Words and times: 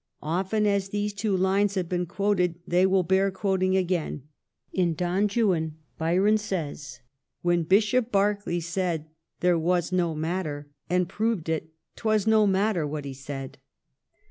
Often 0.23 0.65
as 0.65 0.89
these 0.89 1.13
two 1.13 1.37
lines 1.37 1.75
have 1.75 1.87
been 1.87 2.07
quoted 2.07 2.55
they 2.67 2.87
will 2.87 3.03
bear 3.03 3.29
quoting 3.29 3.77
again. 3.77 4.23
In' 4.73 4.95
Don 4.95 5.27
Juan' 5.29 5.75
Byron 5.99 6.39
says: 6.39 7.01
When 7.43 7.61
Bishop 7.61 8.11
Berkeley 8.11 8.61
said 8.61 9.05
there 9.41 9.59
was 9.59 9.91
no 9.91 10.15
matter 10.15 10.71
And 10.89 11.07
proved 11.07 11.49
it, 11.49 11.69
'twas 11.97 12.25
no 12.25 12.47
matter 12.47 12.87
what 12.87 13.05
he 13.05 13.13
said. 13.13 13.59